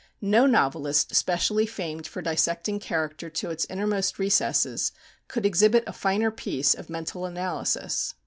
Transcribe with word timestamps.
No 0.23 0.47
novelist 0.47 1.13
specially 1.13 1.67
famed 1.67 2.07
for 2.07 2.23
dissecting 2.23 2.79
character 2.79 3.29
to 3.29 3.51
its 3.51 3.67
innermost 3.69 4.17
recesses 4.17 4.91
could 5.27 5.45
exhibit 5.45 5.83
a 5.85 5.93
finer 5.93 6.31
piece 6.31 6.73
of 6.73 6.89
mental 6.89 7.23
analysis. 7.27 8.15